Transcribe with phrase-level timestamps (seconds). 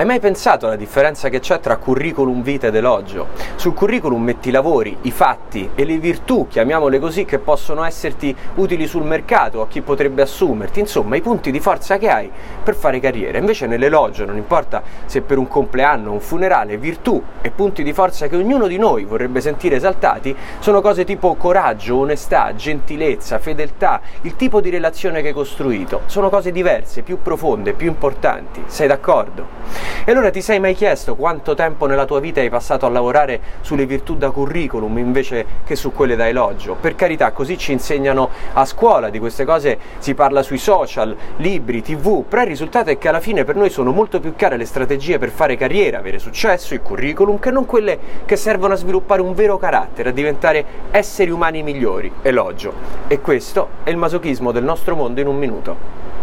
[0.00, 3.26] Hai mai pensato alla differenza che c'è tra curriculum vitae ed elogio?
[3.56, 8.34] Sul curriculum metti i lavori, i fatti e le virtù, chiamiamole così, che possono esserti
[8.54, 12.30] utili sul mercato a chi potrebbe assumerti, insomma i punti di forza che hai
[12.64, 13.36] per fare carriera.
[13.36, 18.26] Invece nell'elogio, non importa se per un compleanno, un funerale, virtù e punti di forza
[18.26, 24.34] che ognuno di noi vorrebbe sentire esaltati, sono cose tipo coraggio, onestà, gentilezza, fedeltà, il
[24.34, 26.00] tipo di relazione che hai costruito.
[26.06, 28.62] Sono cose diverse, più profonde, più importanti.
[28.64, 29.89] Sei d'accordo?
[30.02, 33.38] E allora ti sei mai chiesto quanto tempo nella tua vita hai passato a lavorare
[33.60, 36.74] sulle virtù da curriculum invece che su quelle da elogio?
[36.80, 41.82] Per carità, così ci insegnano a scuola, di queste cose si parla sui social, libri,
[41.82, 44.64] tv, però il risultato è che alla fine per noi sono molto più chiare le
[44.64, 49.20] strategie per fare carriera, avere successo, il curriculum, che non quelle che servono a sviluppare
[49.20, 52.72] un vero carattere, a diventare esseri umani migliori, elogio.
[53.06, 56.10] E questo è il masochismo del nostro mondo in un minuto.